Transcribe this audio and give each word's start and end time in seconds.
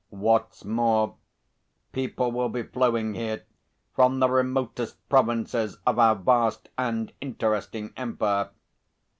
What's 0.09 0.65
more, 0.65 1.15
people 1.91 2.31
will 2.31 2.49
be 2.49 2.63
flowing 2.63 3.13
here 3.13 3.43
from 3.93 4.19
the 4.19 4.31
remotest 4.31 4.95
provinces 5.09 5.77
of 5.85 5.99
our 5.99 6.15
vast 6.15 6.69
and 6.75 7.13
interesting 7.21 7.93
empire. 7.95 8.49